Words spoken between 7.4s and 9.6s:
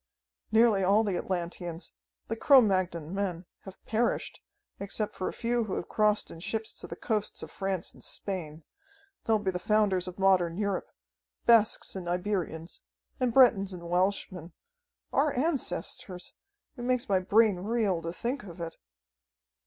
of France and Spain. They'll be the